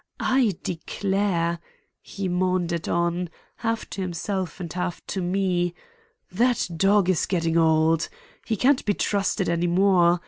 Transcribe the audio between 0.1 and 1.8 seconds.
I declare,"